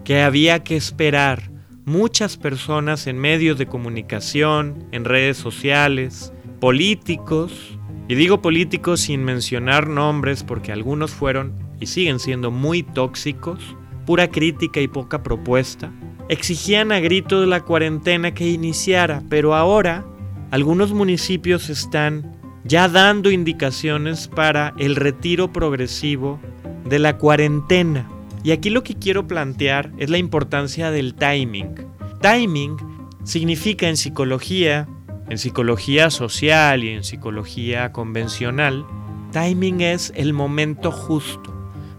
que 0.04 0.24
había 0.24 0.64
que 0.64 0.76
esperar. 0.76 1.52
Muchas 1.86 2.36
personas 2.36 3.06
en 3.06 3.20
medios 3.20 3.60
de 3.60 3.68
comunicación, 3.68 4.88
en 4.92 5.06
redes 5.06 5.38
sociales, 5.38 6.34
políticos, 6.60 7.78
y 8.08 8.16
digo 8.16 8.42
políticos 8.42 9.02
sin 9.02 9.24
mencionar 9.24 9.88
nombres 9.88 10.44
porque 10.44 10.72
algunos 10.72 11.12
fueron 11.12 11.54
y 11.80 11.86
siguen 11.86 12.18
siendo 12.18 12.50
muy 12.50 12.82
tóxicos, 12.82 13.76
pura 14.08 14.30
crítica 14.32 14.82
y 14.82 14.88
poca 14.88 15.22
propuesta, 15.22 15.92
Exigían 16.28 16.92
a 16.92 17.00
gritos 17.00 17.48
la 17.48 17.62
cuarentena 17.62 18.34
que 18.34 18.50
iniciara, 18.50 19.22
pero 19.30 19.54
ahora, 19.54 20.06
algunos 20.50 20.92
municipios 20.92 21.70
están 21.70 22.36
ya 22.64 22.90
dando 22.90 23.30
indicaciones 23.30 24.28
para 24.28 24.74
el 24.80 24.96
retiro 24.96 25.54
progresivo 25.54 26.40
de 26.84 26.98
la 26.98 27.18
cuarentena. 27.18 28.10
Y 28.44 28.52
aquí 28.52 28.72
lo 28.72 28.84
que 28.84 28.96
quiero 28.96 29.28
plantear 29.28 29.92
es 29.98 30.10
la 30.10 30.18
importancia 30.18 30.90
del 30.90 31.14
timing. 31.14 31.76
Timing 32.22 32.78
significa 33.24 33.88
en 33.88 33.98
psicología, 33.98 34.88
en 35.30 35.38
psicología 35.38 36.10
social 36.10 36.84
y 36.84 36.90
en 36.90 37.04
psicología 37.04 37.92
convencional, 37.92 38.84
timing 39.32 39.82
es 39.82 40.12
el 40.16 40.34
momento 40.34 40.92
justo. 40.92 41.54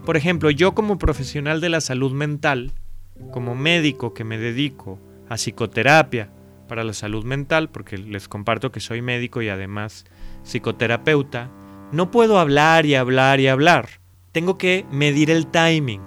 Por 0.05 0.17
ejemplo, 0.17 0.49
yo 0.49 0.73
como 0.73 0.97
profesional 0.97 1.61
de 1.61 1.69
la 1.69 1.81
salud 1.81 2.11
mental, 2.11 2.73
como 3.31 3.55
médico 3.55 4.13
que 4.13 4.23
me 4.23 4.37
dedico 4.37 4.99
a 5.29 5.35
psicoterapia 5.35 6.31
para 6.67 6.83
la 6.83 6.93
salud 6.93 7.23
mental, 7.23 7.69
porque 7.69 7.97
les 7.97 8.27
comparto 8.27 8.71
que 8.71 8.79
soy 8.79 9.01
médico 9.01 9.41
y 9.41 9.49
además 9.49 10.05
psicoterapeuta, 10.43 11.51
no 11.91 12.11
puedo 12.11 12.39
hablar 12.39 12.85
y 12.85 12.95
hablar 12.95 13.39
y 13.39 13.47
hablar. 13.47 13.89
Tengo 14.31 14.57
que 14.57 14.85
medir 14.91 15.31
el 15.31 15.47
timing, 15.47 16.01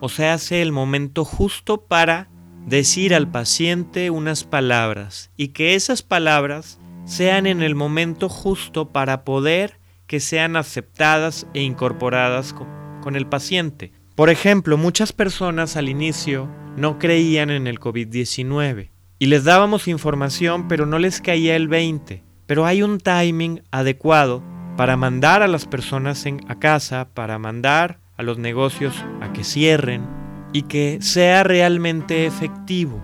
o 0.00 0.08
sea, 0.08 0.34
hace 0.34 0.62
el 0.62 0.72
momento 0.72 1.24
justo 1.24 1.82
para 1.82 2.28
decir 2.66 3.14
al 3.14 3.30
paciente 3.30 4.10
unas 4.10 4.44
palabras 4.44 5.30
y 5.36 5.48
que 5.48 5.74
esas 5.74 6.02
palabras 6.02 6.78
sean 7.04 7.46
en 7.46 7.62
el 7.62 7.74
momento 7.74 8.28
justo 8.28 8.90
para 8.90 9.24
poder 9.24 9.78
que 10.06 10.20
sean 10.20 10.56
aceptadas 10.56 11.46
e 11.54 11.62
incorporadas 11.62 12.52
con, 12.52 13.16
el 13.16 13.26
paciente. 13.26 13.92
Por 14.18 14.30
ejemplo, 14.30 14.76
muchas 14.76 15.12
personas 15.12 15.76
al 15.76 15.88
inicio 15.88 16.48
no 16.76 16.98
creían 16.98 17.50
en 17.50 17.68
el 17.68 17.78
COVID-19 17.78 18.90
y 19.20 19.26
les 19.26 19.44
dábamos 19.44 19.86
información 19.86 20.66
pero 20.66 20.86
no 20.86 20.98
les 20.98 21.20
caía 21.20 21.54
el 21.54 21.68
20. 21.68 22.24
Pero 22.44 22.66
hay 22.66 22.82
un 22.82 22.98
timing 22.98 23.62
adecuado 23.70 24.42
para 24.76 24.96
mandar 24.96 25.42
a 25.42 25.46
las 25.46 25.66
personas 25.66 26.24
a 26.48 26.58
casa, 26.58 27.10
para 27.14 27.38
mandar 27.38 28.00
a 28.16 28.24
los 28.24 28.38
negocios 28.38 28.92
a 29.20 29.32
que 29.32 29.44
cierren 29.44 30.04
y 30.52 30.62
que 30.62 30.98
sea 31.00 31.44
realmente 31.44 32.26
efectivo. 32.26 33.00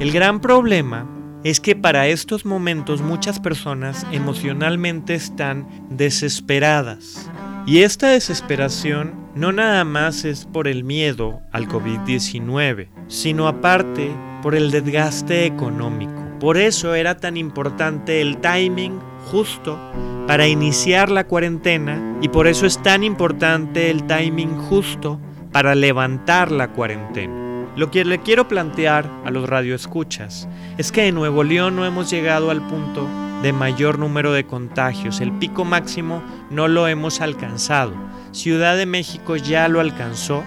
El 0.00 0.12
gran 0.12 0.38
problema 0.38 1.08
es 1.48 1.60
que 1.60 1.74
para 1.74 2.08
estos 2.08 2.44
momentos 2.44 3.00
muchas 3.00 3.40
personas 3.40 4.06
emocionalmente 4.12 5.14
están 5.14 5.66
desesperadas. 5.88 7.30
Y 7.66 7.82
esta 7.82 8.08
desesperación 8.08 9.14
no 9.34 9.52
nada 9.52 9.84
más 9.84 10.24
es 10.24 10.46
por 10.46 10.68
el 10.68 10.84
miedo 10.84 11.40
al 11.52 11.68
COVID-19, 11.68 12.88
sino 13.08 13.48
aparte 13.48 14.10
por 14.42 14.54
el 14.54 14.70
desgaste 14.70 15.46
económico. 15.46 16.12
Por 16.38 16.56
eso 16.56 16.94
era 16.94 17.16
tan 17.16 17.36
importante 17.36 18.20
el 18.20 18.38
timing 18.38 19.00
justo 19.30 19.78
para 20.26 20.46
iniciar 20.46 21.10
la 21.10 21.26
cuarentena 21.26 22.18
y 22.20 22.28
por 22.28 22.46
eso 22.46 22.66
es 22.66 22.82
tan 22.82 23.04
importante 23.04 23.90
el 23.90 24.06
timing 24.06 24.56
justo 24.56 25.18
para 25.52 25.74
levantar 25.74 26.52
la 26.52 26.68
cuarentena. 26.68 27.47
Lo 27.78 27.92
que 27.92 28.04
le 28.04 28.18
quiero 28.18 28.48
plantear 28.48 29.08
a 29.24 29.30
los 29.30 29.48
radioescuchas 29.48 30.48
es 30.78 30.90
que 30.90 31.06
en 31.06 31.14
Nuevo 31.14 31.44
León 31.44 31.76
no 31.76 31.86
hemos 31.86 32.10
llegado 32.10 32.50
al 32.50 32.60
punto 32.66 33.06
de 33.40 33.52
mayor 33.52 34.00
número 34.00 34.32
de 34.32 34.44
contagios. 34.44 35.20
El 35.20 35.30
pico 35.30 35.64
máximo 35.64 36.20
no 36.50 36.66
lo 36.66 36.88
hemos 36.88 37.20
alcanzado. 37.20 37.94
Ciudad 38.32 38.76
de 38.76 38.86
México 38.86 39.36
ya 39.36 39.68
lo 39.68 39.78
alcanzó 39.78 40.42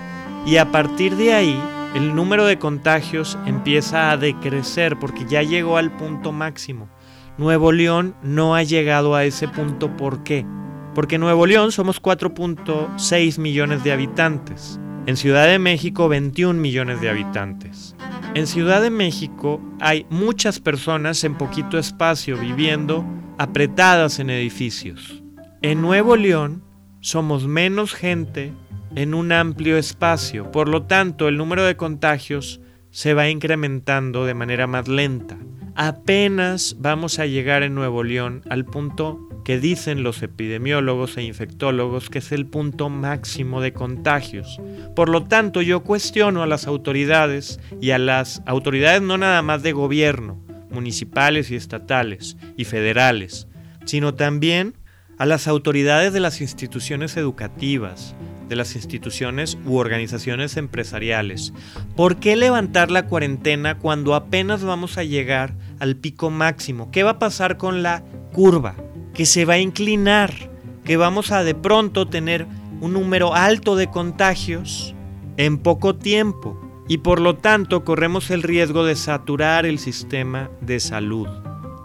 y 0.46 0.58
a 0.58 0.74
partir 0.74 1.16
de 1.16 1.34
ahí 1.34 1.58
el 1.96 2.14
número 2.16 2.46
de 2.46 2.60
contagios 2.60 3.38
empieza 3.46 4.12
a 4.12 4.18
decrecer 4.18 5.00
porque 5.00 5.24
ya 5.24 5.42
llegó 5.42 5.78
al 5.78 5.90
punto 5.90 6.34
máximo. 6.34 6.90
Nuevo 7.38 7.72
León 7.72 8.14
no 8.22 8.56
ha 8.56 8.64
llegado 8.64 9.16
a 9.16 9.24
ese 9.24 9.48
punto. 9.48 9.96
¿Por 9.96 10.24
qué? 10.24 10.46
Porque 10.94 11.18
Nuevo 11.18 11.46
León 11.46 11.72
somos 11.72 12.02
4.6 12.02 13.40
millones 13.40 13.86
de 13.86 13.94
habitantes. 13.94 14.82
En 15.08 15.18
Ciudad 15.18 15.48
de 15.48 15.58
México 15.58 16.08
21 16.08 16.60
millones 16.60 17.02
de 17.02 17.10
habitantes. 17.10 17.96
En 18.36 18.46
Ciudad 18.46 18.84
de 18.84 18.92
México 18.92 19.60
hay 19.80 20.06
muchas 20.12 20.60
personas 20.60 21.24
en 21.24 21.38
poquito 21.38 21.80
espacio 21.80 22.38
viviendo 22.38 23.04
apretadas 23.40 24.20
en 24.20 24.30
edificios. 24.30 25.24
En 25.64 25.82
Nuevo 25.82 26.16
León 26.16 26.64
somos 27.00 27.48
menos 27.48 27.96
gente 27.96 28.54
en 28.96 29.16
un 29.16 29.32
amplio 29.32 29.76
espacio. 29.76 30.52
Por 30.52 30.70
lo 30.70 30.84
tanto, 30.84 31.28
el 31.28 31.38
número 31.38 31.64
de 31.64 31.76
contagios 31.76 32.62
se 32.92 33.16
va 33.16 33.28
incrementando 33.28 34.26
de 34.26 34.36
manera 34.36 34.68
más 34.68 34.88
lenta. 34.88 35.38
Apenas 35.76 36.76
vamos 36.80 37.18
a 37.18 37.26
llegar 37.26 37.64
en 37.64 37.74
Nuevo 37.74 38.04
León 38.04 38.44
al 38.50 38.66
punto 38.66 39.31
que 39.44 39.60
dicen 39.60 40.04
los 40.04 40.22
epidemiólogos 40.22 41.18
e 41.18 41.24
infectólogos 41.24 42.10
que 42.10 42.20
es 42.20 42.32
el 42.32 42.46
punto 42.46 42.90
máximo 42.90 43.62
de 43.62 43.74
contagios. 43.74 44.60
Por 44.96 45.10
lo 45.10 45.24
tanto, 45.24 45.62
yo 45.62 45.82
cuestiono 45.82 46.44
a 46.44 46.48
las 46.48 46.68
autoridades 46.68 47.60
y 47.80 47.92
a 47.92 47.98
las 47.98 48.42
autoridades 48.46 49.02
no 49.02 49.18
nada 49.18 49.42
más 49.42 49.64
de 49.64 49.72
gobierno, 49.72 50.42
municipales 50.70 51.52
y 51.52 51.56
estatales 51.56 52.38
y 52.58 52.66
federales, 52.66 53.48
sino 53.86 54.14
también 54.14 54.76
a 55.18 55.26
las 55.26 55.48
autoridades 55.48 56.14
de 56.14 56.20
las 56.20 56.42
instituciones 56.42 57.16
educativas, 57.16 58.16
de 58.50 58.56
las 58.56 58.76
instituciones 58.76 59.58
u 59.66 59.78
organizaciones 59.78 60.58
empresariales. 60.58 61.54
¿Por 61.96 62.18
qué 62.18 62.36
levantar 62.36 62.90
la 62.90 63.06
cuarentena 63.06 63.78
cuando 63.78 64.16
apenas 64.16 64.64
vamos 64.64 64.98
a 64.98 65.04
llegar 65.04 65.56
al 65.80 65.96
pico 65.96 66.32
máximo? 66.32 66.90
¿Qué 66.92 67.04
va 67.04 67.12
a 67.12 67.20
pasar 67.20 67.58
con 67.58 67.84
la 67.84 68.04
curva? 68.34 68.76
Que 69.14 69.26
se 69.26 69.46
va 69.46 69.56
a 69.56 69.60
inclinar, 69.60 70.52
que 70.84 70.98
vamos 70.98 71.32
a 71.32 71.44
de 71.44 71.56
pronto 71.56 72.08
tener 72.08 72.48
un 72.80 72.94
número 72.94 73.34
alto 73.36 73.76
de 73.76 73.90
contagios 73.90 74.96
en 75.38 75.58
poco 75.58 75.96
tiempo 75.96 76.60
y 76.88 76.98
por 76.98 77.22
lo 77.22 77.36
tanto 77.36 77.86
corremos 77.86 78.32
el 78.32 78.44
riesgo 78.44 78.84
de 78.84 78.96
saturar 78.96 79.66
el 79.66 79.80
sistema 79.80 80.50
de 80.62 80.80
salud. 80.80 81.28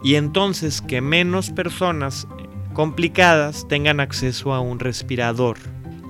Y 0.02 0.16
entonces 0.16 0.80
que 0.80 1.00
menos 1.00 1.50
personas 1.50 2.26
complicadas 2.72 3.66
tengan 3.68 4.00
acceso 4.00 4.52
a 4.52 4.60
un 4.60 4.78
respirador 4.78 5.58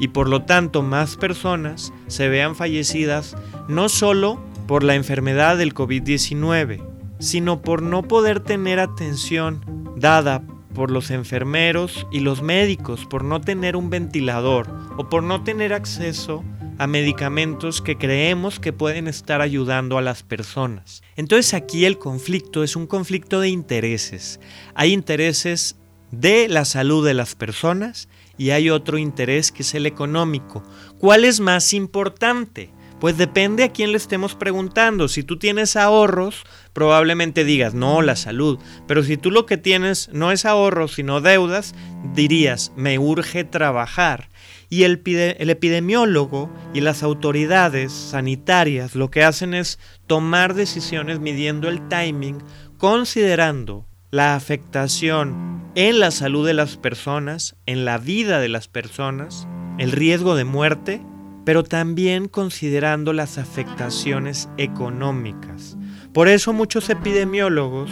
y 0.01 0.09
por 0.09 0.29
lo 0.29 0.43
tanto 0.43 0.83
más 0.83 1.17
personas 1.17 1.93
se 2.07 2.29
vean 2.29 2.55
fallecidas 2.55 3.37
no 3.69 3.89
solo 3.89 4.41
por 4.67 4.83
la 4.83 4.95
enfermedad 4.95 5.57
del 5.57 5.75
COVID-19, 5.75 6.83
sino 7.19 7.63
por 7.63 7.83
no 7.83 8.03
poder 8.03 8.41
tener 8.41 8.81
atención 8.81 9.65
dada 9.97 10.43
por 10.77 10.91
los 10.91 11.11
enfermeros 11.11 12.07
y 12.13 12.21
los 12.21 12.43
médicos, 12.43 13.07
por 13.07 13.25
no 13.25 13.41
tener 13.41 13.77
un 13.77 13.89
ventilador 13.89 14.69
o 14.99 15.09
por 15.09 15.23
no 15.23 15.43
tener 15.43 15.73
acceso 15.73 16.45
a 16.77 16.87
medicamentos 16.87 17.81
que 17.81 17.97
creemos 17.97 18.61
que 18.61 18.75
pueden 18.75 19.09
estar 19.09 19.41
ayudando 19.41 19.97
a 19.97 20.03
las 20.03 20.23
personas. 20.23 21.03
Entonces 21.17 21.55
aquí 21.55 21.87
el 21.87 21.97
conflicto 21.99 22.63
es 22.63 22.77
un 22.77 22.87
conflicto 22.87 23.41
de 23.41 23.49
intereses. 23.49 24.39
Hay 24.75 24.93
intereses 24.93 25.77
de 26.11 26.47
la 26.47 26.67
salud 26.67 27.07
de 27.07 27.15
las 27.15 27.35
personas 27.37 28.11
y 28.37 28.51
hay 28.51 28.69
otro 28.69 28.99
interés 28.99 29.53
que 29.53 29.63
es 29.63 29.75
el 29.75 29.87
económico. 29.87 30.63
¿Cuál 30.99 31.25
es 31.25 31.41
más 31.41 31.73
importante? 31.73 32.71
Pues 33.01 33.17
depende 33.17 33.65
a 33.65 33.73
quién 33.73 33.93
le 33.93 33.97
estemos 33.97 34.35
preguntando. 34.35 35.09
Si 35.09 35.23
tú 35.23 35.39
tienes 35.39 35.75
ahorros, 35.75 36.45
probablemente 36.77 37.47
digas, 37.47 37.73
no, 37.73 38.03
la 38.03 38.17
salud. 38.17 38.59
Pero 38.87 39.03
si 39.03 39.17
tú 39.17 39.31
lo 39.31 39.47
que 39.47 39.57
tienes 39.57 40.11
no 40.13 40.31
es 40.31 40.45
ahorros, 40.45 40.93
sino 40.93 41.23
deudas, 41.23 41.75
dirías, 42.15 42.71
me 42.77 42.99
urge 42.99 43.45
trabajar. 43.45 44.29
Y 44.69 44.83
el, 44.83 45.01
el, 45.07 45.49
epidemiólogo 45.49 46.53
y 46.75 46.83
las 46.83 47.03
autoridades 47.03 47.93
sanitarias 47.93 48.95
lo 48.95 49.11
que 49.11 49.25
hacen 49.25 49.55
es 49.55 49.79
tomar 50.07 50.53
decisiones 50.53 51.19
midiendo 51.19 51.71
el 51.71 51.89
timing, 51.89 52.43
considerando 52.77 53.87
la 54.11 54.35
afectación 54.35 55.65
en 55.77 55.99
la 55.99 56.11
salud 56.11 56.47
de 56.47 56.53
las 56.53 56.77
personas, 56.77 57.57
en 57.65 57.87
la 57.87 57.97
vida 57.97 58.39
de 58.39 58.51
las 58.51 58.69
personas, 58.69 59.49
el 59.79 59.93
riesgo 59.93 60.37
de 60.37 60.45
muerte, 60.45 61.01
pero 61.47 61.65
también 61.65 62.29
considerando 62.29 63.15
las 63.15 63.39
afectaciones 63.39 64.51
económicas. 64.59 65.79
Por 66.17 66.29
eso 66.29 66.55
muchos 66.55 66.89
epidemiólogos 66.89 67.91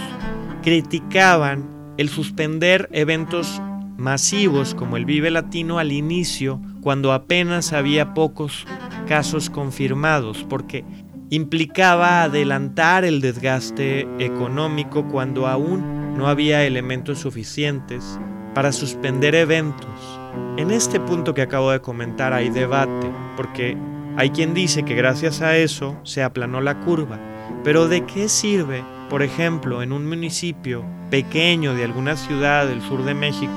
criticaban 0.62 1.92
el 1.98 2.08
suspender 2.08 2.88
eventos 2.90 3.60
masivos 3.98 4.74
como 4.74 4.96
el 4.96 5.04
Vive 5.04 5.30
Latino 5.30 5.78
al 5.78 5.92
inicio, 5.92 6.58
cuando 6.80 7.12
apenas 7.12 7.74
había 7.74 8.14
pocos 8.14 8.66
casos 9.06 9.50
confirmados, 9.50 10.42
porque 10.48 10.86
implicaba 11.28 12.22
adelantar 12.22 13.04
el 13.04 13.20
desgaste 13.20 14.08
económico 14.18 15.06
cuando 15.06 15.46
aún 15.46 16.16
no 16.16 16.26
había 16.26 16.64
elementos 16.64 17.18
suficientes 17.18 18.18
para 18.54 18.72
suspender 18.72 19.34
eventos. 19.34 20.18
En 20.56 20.70
este 20.70 20.98
punto 20.98 21.34
que 21.34 21.42
acabo 21.42 21.72
de 21.72 21.82
comentar 21.82 22.32
hay 22.32 22.48
debate, 22.48 23.06
porque 23.36 23.76
hay 24.16 24.30
quien 24.30 24.54
dice 24.54 24.82
que 24.82 24.94
gracias 24.94 25.42
a 25.42 25.58
eso 25.58 26.00
se 26.04 26.22
aplanó 26.22 26.62
la 26.62 26.80
curva, 26.80 27.20
pero 27.64 27.88
¿de 27.88 28.04
qué 28.04 28.28
sirve 28.28 28.84
por 29.08 29.22
ejemplo, 29.22 29.82
en 29.82 29.92
un 29.92 30.08
municipio 30.08 30.84
pequeño 31.10 31.74
de 31.74 31.84
alguna 31.84 32.16
ciudad 32.16 32.66
del 32.66 32.80
sur 32.80 33.04
de 33.04 33.14
México, 33.14 33.52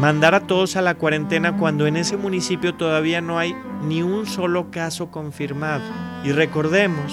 mandar 0.00 0.34
a 0.34 0.40
todos 0.40 0.76
a 0.76 0.82
la 0.82 0.94
cuarentena 0.94 1.56
cuando 1.56 1.86
en 1.86 1.96
ese 1.96 2.16
municipio 2.16 2.74
todavía 2.74 3.20
no 3.20 3.38
hay 3.38 3.54
ni 3.84 4.02
un 4.02 4.26
solo 4.26 4.70
caso 4.70 5.10
confirmado. 5.10 5.84
Y 6.24 6.32
recordemos 6.32 7.12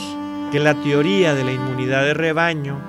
que 0.52 0.60
la 0.60 0.74
teoría 0.82 1.36
de 1.36 1.44
la 1.44 1.52
inmunidad 1.52 2.04
de 2.04 2.14
rebaño, 2.14 2.80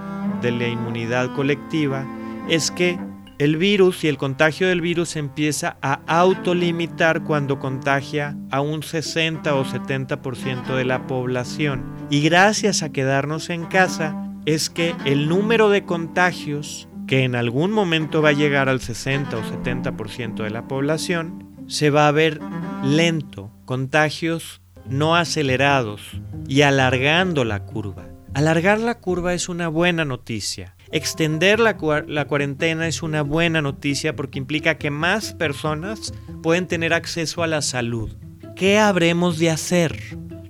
de 0.41 0.53
la 0.53 0.69
inmunidad 0.69 1.35
colectiva, 1.35 2.05
es 2.49 2.71
que 2.71 2.99
el 3.45 3.59
virus 3.59 4.05
y 4.05 4.09
el 4.09 4.17
contagio 4.17 4.69
del 4.69 4.81
virus 4.81 5.17
empieza 5.17 5.77
a 5.83 6.01
autolimitar 6.07 7.25
cuando 7.25 7.59
contagia 7.59 8.39
a 8.51 8.63
un 8.63 8.83
60 8.83 9.55
o 9.55 9.67
70% 9.67 10.75
de 10.75 10.85
la 10.87 11.07
población. 11.07 11.85
Y 12.09 12.23
gracias 12.23 12.83
a 12.83 12.91
quedarnos 12.91 13.51
en 13.51 13.67
casa 13.67 14.31
es 14.47 14.71
que 14.71 14.95
el 15.05 15.29
número 15.29 15.69
de 15.69 15.85
contagios, 15.85 16.89
que 17.07 17.25
en 17.25 17.35
algún 17.35 17.71
momento 17.71 18.23
va 18.23 18.31
a 18.31 18.33
llegar 18.33 18.71
al 18.71 18.81
60 18.81 19.37
o 19.37 19.43
70% 19.43 20.43
de 20.43 20.51
la 20.51 20.67
población, 20.67 21.47
se 21.67 21.91
va 21.91 22.09
a 22.09 22.13
ver 22.13 22.41
lento, 22.83 23.51
contagios 23.67 24.63
no 24.89 25.17
acelerados 25.17 26.01
y 26.49 26.63
alargando 26.63 27.45
la 27.45 27.65
curva. 27.67 28.07
Alargar 28.33 28.81
la 28.81 29.01
curva 29.01 29.35
es 29.35 29.51
una 29.51 29.69
buena 29.69 30.07
noticia. 30.07 30.74
Extender 30.95 31.59
la, 31.59 31.77
cuarentena 31.77 32.87
es 32.87 33.03
una 33.03 33.23
buena 33.23 33.61
noticia 33.61 34.15
porque 34.15 34.39
implica 34.39 34.79
que 34.79 34.93
más 34.93 35.33
personas 35.33 36.15
pueden 36.41 36.69
tener 36.69 36.95
acceso 36.95 37.43
a 37.43 37.49
la 37.49 37.63
salud. 37.63 38.17
¿Qué 38.55 38.79
habremos 38.79 39.41
de 39.41 39.51
hacer? 39.51 39.99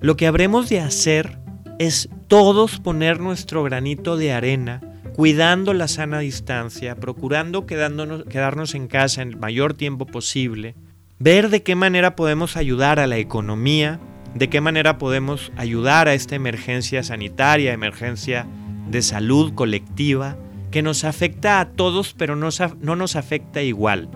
Lo 0.02 0.18
que 0.18 0.26
habremos 0.26 0.68
de 0.68 0.80
hacer 0.80 1.38
es 1.78 2.10
todos 2.28 2.78
poner 2.78 3.20
nuestro 3.20 3.62
granito 3.62 4.18
de 4.18 4.34
arena, 4.34 4.82
cuidando 5.14 5.72
la 5.72 5.88
sana 5.88 6.18
distancia, 6.18 6.94
procurando 6.96 7.64
quedarnos 7.64 8.74
en 8.74 8.86
casa 8.86 9.22
el 9.22 9.38
mayor 9.38 9.72
tiempo 9.72 10.04
posible, 10.04 10.74
ver 11.18 11.48
de 11.48 11.62
qué 11.62 11.74
manera 11.74 12.16
podemos 12.16 12.58
ayudar 12.58 13.00
a 13.00 13.06
la 13.06 13.16
economía, 13.16 13.98
de 14.34 14.50
qué 14.50 14.60
manera 14.60 14.98
podemos 14.98 15.52
ayudar 15.56 16.06
a 16.06 16.12
esta 16.12 16.34
emergencia 16.34 17.02
sanitaria, 17.02 17.72
emergencia 17.72 18.46
de 18.88 19.02
salud 19.02 19.54
colectiva, 19.54 20.36
que 20.70 20.82
nos 20.82 21.04
afecta 21.04 21.60
a 21.60 21.70
todos, 21.70 22.14
pero 22.14 22.34
no, 22.34 22.48
no 22.80 22.96
nos 22.96 23.16
afecta 23.16 23.62
igual. 23.62 24.08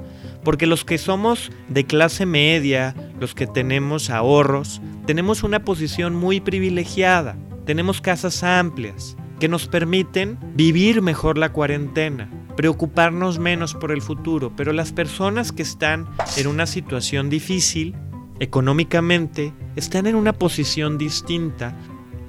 Porque 0.43 0.67
los 0.67 0.85
que 0.85 0.99
somos 0.99 1.53
de 1.69 1.85
clase 1.85 2.27
media, 2.27 2.95
los 3.21 3.35
que 3.35 3.47
tenemos 3.47 4.11
ahorros, 4.11 4.81
tenemos 5.07 5.43
una 5.43 5.65
posición 5.65 6.15
muy 6.17 6.41
privilegiada. 6.41 7.37
Tenemos 7.65 8.01
casas 8.01 8.43
amplias 8.43 9.17
que 9.39 9.49
nos 9.49 9.69
permiten 9.69 10.39
vivir 10.55 11.01
mejor 11.01 11.39
la 11.39 11.53
cuarentena, 11.53 12.29
preocuparnos 12.57 13.39
menos 13.39 13.75
por 13.75 13.93
el 13.93 14.03
futuro, 14.03 14.53
pero 14.57 14.73
las 14.73 14.93
personas 14.93 15.53
que 15.53 15.63
están 15.63 16.09
en 16.37 16.49
una 16.49 16.67
situación 16.67 17.31
difícil 17.31 17.95
económicamente 18.41 19.53
están 19.77 20.07
en 20.07 20.17
una 20.17 20.33
posición 20.33 20.99
distinta 20.99 21.77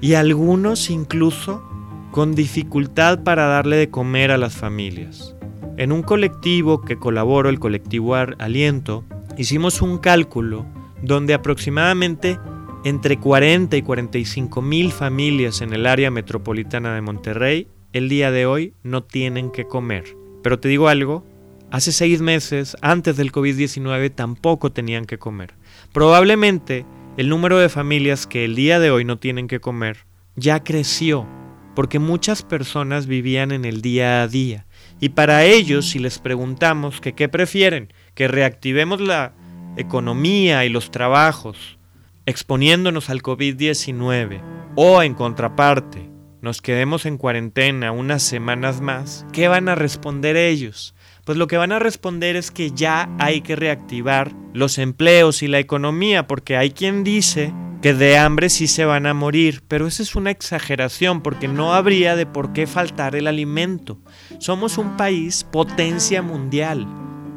y 0.00 0.14
algunos 0.14 0.90
incluso 0.90 1.62
con 2.10 2.34
dificultad 2.34 3.22
para 3.22 3.46
darle 3.46 3.76
de 3.76 3.90
comer 3.90 4.30
a 4.30 4.38
las 4.38 4.56
familias. 4.56 5.36
En 5.76 5.92
un 5.92 6.02
colectivo 6.02 6.82
que 6.82 6.96
colaboró, 6.96 7.48
el 7.48 7.60
colectivo 7.60 8.14
Aliento, 8.14 9.04
hicimos 9.38 9.80
un 9.80 9.98
cálculo 9.98 10.66
donde 11.02 11.34
aproximadamente 11.34 12.38
entre 12.84 13.18
40 13.18 13.76
y 13.76 13.82
45 13.82 14.62
mil 14.62 14.90
familias 14.90 15.60
en 15.60 15.72
el 15.72 15.86
área 15.86 16.10
metropolitana 16.10 16.94
de 16.94 17.00
Monterrey 17.00 17.68
el 17.92 18.08
día 18.08 18.30
de 18.30 18.46
hoy 18.46 18.74
no 18.82 19.02
tienen 19.02 19.50
que 19.50 19.66
comer. 19.66 20.16
Pero 20.42 20.58
te 20.58 20.68
digo 20.68 20.88
algo, 20.88 21.24
hace 21.70 21.92
seis 21.92 22.20
meses, 22.20 22.76
antes 22.80 23.16
del 23.16 23.32
COVID-19, 23.32 24.14
tampoco 24.14 24.72
tenían 24.72 25.04
que 25.04 25.18
comer. 25.18 25.54
Probablemente 25.92 26.86
el 27.16 27.28
número 27.28 27.58
de 27.58 27.68
familias 27.68 28.26
que 28.26 28.44
el 28.44 28.54
día 28.54 28.78
de 28.78 28.90
hoy 28.90 29.04
no 29.04 29.18
tienen 29.18 29.48
que 29.48 29.60
comer 29.60 30.06
ya 30.36 30.62
creció, 30.62 31.26
porque 31.74 31.98
muchas 31.98 32.42
personas 32.42 33.06
vivían 33.06 33.52
en 33.52 33.64
el 33.64 33.82
día 33.82 34.22
a 34.22 34.28
día. 34.28 34.66
Y 35.00 35.10
para 35.10 35.44
ellos, 35.44 35.88
si 35.88 35.98
les 35.98 36.18
preguntamos 36.18 37.00
que 37.00 37.14
qué 37.14 37.28
prefieren, 37.28 37.92
que 38.14 38.28
reactivemos 38.28 39.00
la 39.00 39.32
economía 39.76 40.64
y 40.64 40.68
los 40.68 40.90
trabajos, 40.90 41.78
exponiéndonos 42.26 43.10
al 43.10 43.22
COVID-19, 43.22 44.42
o 44.76 45.02
en 45.02 45.14
contraparte, 45.14 46.10
nos 46.42 46.62
quedemos 46.62 47.06
en 47.06 47.18
cuarentena 47.18 47.92
unas 47.92 48.22
semanas 48.22 48.80
más, 48.80 49.26
¿qué 49.32 49.48
van 49.48 49.68
a 49.68 49.74
responder 49.74 50.36
ellos? 50.36 50.94
Pues 51.30 51.38
lo 51.38 51.46
que 51.46 51.58
van 51.58 51.70
a 51.70 51.78
responder 51.78 52.34
es 52.34 52.50
que 52.50 52.72
ya 52.72 53.08
hay 53.20 53.40
que 53.42 53.54
reactivar 53.54 54.32
los 54.52 54.78
empleos 54.78 55.44
y 55.44 55.46
la 55.46 55.60
economía, 55.60 56.26
porque 56.26 56.56
hay 56.56 56.72
quien 56.72 57.04
dice 57.04 57.54
que 57.80 57.94
de 57.94 58.18
hambre 58.18 58.50
sí 58.50 58.66
se 58.66 58.84
van 58.84 59.06
a 59.06 59.14
morir, 59.14 59.62
pero 59.68 59.86
esa 59.86 60.02
es 60.02 60.16
una 60.16 60.32
exageración, 60.32 61.20
porque 61.22 61.46
no 61.46 61.72
habría 61.72 62.16
de 62.16 62.26
por 62.26 62.52
qué 62.52 62.66
faltar 62.66 63.14
el 63.14 63.28
alimento. 63.28 64.00
Somos 64.40 64.76
un 64.76 64.96
país 64.96 65.44
potencia 65.44 66.20
mundial. 66.20 66.88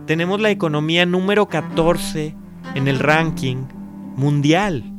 Tenemos 0.08 0.42
la 0.42 0.50
economía 0.50 1.06
número 1.06 1.48
14 1.48 2.36
en 2.74 2.88
el 2.88 2.98
ranking 2.98 3.68
mundial. 4.16 4.92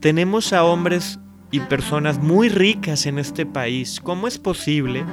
Tenemos 0.00 0.52
a 0.52 0.64
hombres 0.64 1.20
y 1.52 1.60
personas 1.60 2.20
muy 2.20 2.48
ricas 2.48 3.06
en 3.06 3.20
este 3.20 3.46
país. 3.46 4.00
¿Cómo 4.02 4.26
es 4.26 4.38
posible 4.38 5.04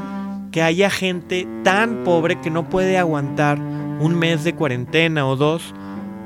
que 0.58 0.64
haya 0.64 0.90
gente 0.90 1.48
tan 1.64 2.04
pobre 2.04 2.42
que 2.42 2.50
no 2.50 2.68
puede 2.68 2.98
aguantar 2.98 3.60
un 3.60 4.16
mes 4.16 4.44
de 4.44 4.56
cuarentena 4.56 5.28
o 5.28 5.36
dos 5.36 5.76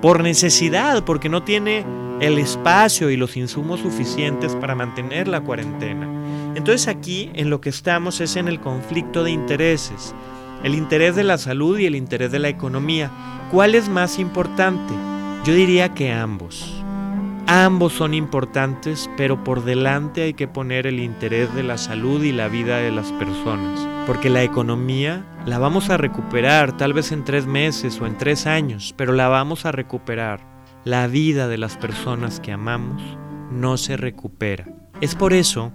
por 0.02 0.24
necesidad, 0.24 1.04
porque 1.04 1.28
no 1.28 1.44
tiene 1.44 1.84
el 2.22 2.38
espacio 2.38 3.10
y 3.10 3.18
los 3.18 3.36
insumos 3.36 3.82
suficientes 3.82 4.56
para 4.56 4.74
mantener 4.74 5.28
la 5.28 5.42
cuarentena. 5.42 6.08
Entonces 6.56 6.88
aquí 6.88 7.30
en 7.34 7.50
lo 7.50 7.60
que 7.60 7.68
estamos 7.68 8.22
es 8.22 8.38
en 8.38 8.48
el 8.48 8.62
conflicto 8.62 9.26
de 9.26 9.32
intereses, 9.32 10.16
el 10.64 10.76
interés 10.76 11.18
de 11.18 11.26
la 11.26 11.38
salud 11.38 11.78
y 11.78 11.86
el 11.86 11.98
interés 11.98 12.32
de 12.32 12.40
la 12.40 12.48
economía. 12.48 13.12
¿Cuál 13.52 13.76
es 13.76 13.90
más 13.90 14.18
importante? 14.18 14.94
Yo 15.44 15.54
diría 15.54 15.94
que 15.94 16.14
ambos. 16.14 16.74
Ambos 17.48 17.92
son 17.92 18.14
importantes, 18.14 19.10
pero 19.18 19.44
por 19.44 19.66
delante 19.66 20.22
hay 20.22 20.34
que 20.36 20.48
poner 20.48 20.88
el 20.88 21.02
interés 21.02 21.54
de 21.54 21.64
la 21.64 21.78
salud 21.78 22.24
y 22.24 22.32
la 22.32 22.48
vida 22.48 22.78
de 22.78 22.92
las 22.92 23.12
personas. 23.12 23.91
Porque 24.08 24.30
la 24.30 24.44
economía 24.44 25.26
la 25.46 25.60
vamos 25.60 25.90
a 25.90 25.98
recuperar, 25.98 26.76
tal 26.78 26.94
vez 26.94 27.12
en 27.12 27.24
tres 27.24 27.46
meses 27.46 28.00
o 28.02 28.08
en 28.08 28.18
tres 28.18 28.48
años, 28.48 28.94
pero 28.98 29.14
la 29.14 29.28
vamos 29.28 29.66
a 29.66 29.72
recuperar. 29.72 30.42
La 30.84 31.08
vida 31.08 31.48
de 31.48 31.58
las 31.58 31.78
personas 31.78 32.40
que 32.40 32.52
amamos 32.52 33.02
no 33.52 33.78
se 33.78 33.98
recupera. 33.98 34.66
Es 35.02 35.16
por 35.16 35.34
eso 35.34 35.72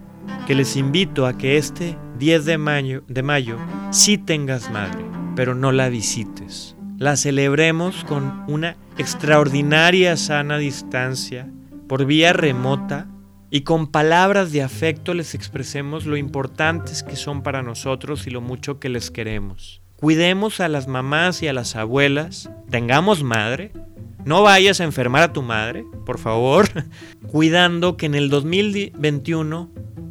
que 0.47 0.55
les 0.55 0.77
invito 0.77 1.27
a 1.27 1.39
que 1.39 1.57
este 1.57 1.97
10 2.19 2.45
de 2.45 2.59
mayo, 2.59 3.05
de 3.07 3.23
mayo 3.23 3.59
sí 3.91 4.19
tengas 4.19 4.71
madre, 4.71 5.05
pero 5.35 5.55
no 5.55 5.73
la 5.73 5.89
visites. 5.89 6.77
La 6.99 7.17
celebremos 7.17 8.05
con 8.05 8.45
una 8.49 8.77
extraordinaria 8.99 10.17
sana 10.17 10.59
distancia 10.59 11.49
por 11.89 12.07
vía 12.07 12.33
remota 12.33 13.07
y 13.51 13.63
con 13.63 13.91
palabras 13.91 14.53
de 14.53 14.63
afecto 14.63 15.15
les 15.15 15.35
expresemos 15.35 16.07
lo 16.07 16.17
importantes 16.17 17.03
que 17.03 17.17
son 17.17 17.43
para 17.43 17.63
nosotros 17.63 18.27
y 18.27 18.31
lo 18.31 18.41
mucho 18.41 18.79
que 18.81 18.89
les 18.89 19.11
queremos. 19.11 19.83
Cuidemos 19.97 20.61
a 20.61 20.69
las 20.69 20.89
mamás 20.89 21.43
y 21.43 21.49
a 21.49 21.53
las 21.53 21.77
abuelas, 21.77 22.51
tengamos 22.71 23.23
madre, 23.23 23.73
no 24.25 24.43
vayas 24.43 24.81
a 24.81 24.85
enfermar 24.85 25.23
a 25.23 25.33
tu 25.33 25.43
madre, 25.43 25.85
por 26.05 26.19
favor, 26.19 26.69
cuidando 27.29 27.97
que 27.97 28.07
en 28.07 28.15
el 28.15 28.29
2021 28.29 29.71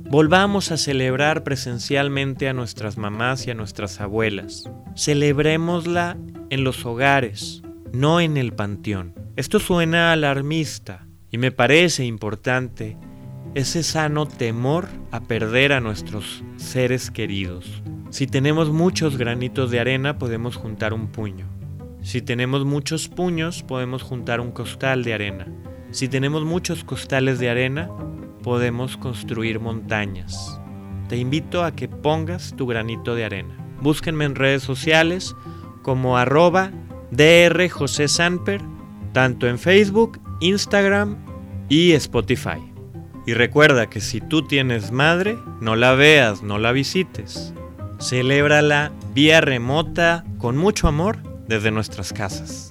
volvamos 0.10 0.72
a 0.72 0.78
celebrar 0.78 1.44
presencialmente 1.44 2.48
a 2.48 2.54
nuestras 2.54 2.98
mamás 2.98 3.46
y 3.46 3.52
a 3.52 3.56
nuestras 3.56 4.00
abuelas. 4.00 4.70
Celebrémosla 4.96 6.18
en 6.50 6.64
los 6.64 6.86
hogares, 6.86 7.62
no 7.92 8.22
en 8.22 8.38
el 8.38 8.54
panteón. 8.54 9.14
Esto 9.36 9.60
suena 9.60 10.14
alarmista, 10.14 11.06
y 11.30 11.38
me 11.38 11.52
parece 11.52 12.06
importante 12.06 12.98
ese 13.56 13.84
sano 13.84 14.26
temor 14.28 14.90
a 15.12 15.22
perder 15.22 15.72
a 15.72 15.80
nuestros 15.80 16.44
seres 16.58 17.10
queridos. 17.10 17.82
Si 18.10 18.28
tenemos 18.28 18.70
muchos 18.70 19.18
granitos 19.18 19.72
de 19.72 19.80
arena 19.80 20.18
podemos 20.18 20.58
juntar 20.58 20.94
un 20.94 21.08
puño. 21.08 21.48
Si 22.02 22.22
tenemos 22.22 22.66
muchos 22.66 23.08
puños 23.08 23.64
podemos 23.64 24.04
juntar 24.04 24.42
un 24.42 24.52
costal 24.52 25.06
de 25.06 25.14
arena. 25.14 25.48
Si 25.92 26.10
tenemos 26.10 26.44
muchos 26.44 26.84
costales 26.84 27.40
de 27.40 27.50
arena 27.50 27.90
podemos 28.44 28.98
construir 28.98 29.62
montañas. 29.62 30.60
Te 31.08 31.16
invito 31.16 31.64
a 31.64 31.72
que 31.72 31.88
pongas 31.88 32.54
tu 32.58 32.68
granito 32.68 33.16
de 33.16 33.24
arena. 33.24 33.56
Búsquenme 33.82 34.26
en 34.26 34.36
redes 34.36 34.64
sociales 34.64 35.34
como 35.82 36.18
arroba 36.18 36.72
DR 37.12 37.70
José 37.70 38.10
Sanper, 38.10 38.62
tanto 39.14 39.48
en 39.48 39.58
Facebook, 39.58 40.20
Instagram 40.42 41.16
y 41.70 41.94
Spotify. 41.94 42.75
Y 43.26 43.34
recuerda 43.34 43.90
que 43.90 44.02
si 44.02 44.22
tú 44.22 44.44
tienes 44.44 44.92
madre, 44.92 45.38
no 45.60 45.76
la 45.76 45.96
veas, 45.96 46.44
no 46.44 46.60
la 46.60 46.72
visites. 46.72 47.54
Celébrala 48.00 48.92
vía 49.14 49.42
remota 49.42 50.24
con 50.38 50.58
mucho 50.58 50.88
amor 50.88 51.18
desde 51.48 51.72
nuestras 51.72 52.14
casas. 52.14 52.70